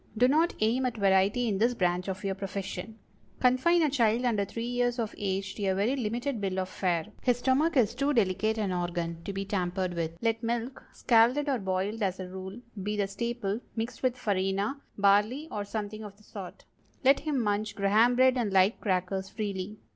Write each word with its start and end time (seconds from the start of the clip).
Do 0.17 0.27
not 0.27 0.55
aim 0.61 0.87
at 0.87 0.97
variety 0.97 1.47
in 1.47 1.59
this 1.59 1.75
branch 1.75 2.07
of 2.07 2.23
your 2.23 2.33
profession. 2.33 2.97
Confine 3.39 3.83
a 3.83 3.89
child 3.91 4.25
under 4.25 4.45
three 4.45 4.65
years 4.65 4.97
of 4.97 5.13
age 5.15 5.53
to 5.53 5.65
a 5.67 5.75
very 5.75 5.95
limited 5.95 6.41
bill 6.41 6.57
of 6.57 6.69
fare. 6.69 7.05
His 7.21 7.37
stomach 7.37 7.77
is 7.77 7.93
too 7.93 8.11
delicate 8.11 8.57
an 8.57 8.71
organ 8.73 9.21
to 9.25 9.31
be 9.31 9.45
tampered 9.45 9.93
with. 9.93 10.17
Let 10.19 10.41
milk—scalded 10.41 11.47
or 11.47 11.59
boiled, 11.59 12.01
as 12.01 12.19
a 12.19 12.27
rule—be 12.27 12.97
the 12.97 13.05
staple, 13.07 13.59
mixed 13.75 14.01
with 14.01 14.17
farina, 14.17 14.81
barley, 14.97 15.47
or 15.51 15.63
something 15.63 16.03
of 16.03 16.17
the 16.17 16.23
sort. 16.23 16.65
Let 17.03 17.19
him 17.19 17.39
munch 17.39 17.75
Graham 17.75 18.15
bread 18.15 18.37
and 18.39 18.51
light 18.51 18.81
crackers 18.81 19.29
freely. 19.29 19.77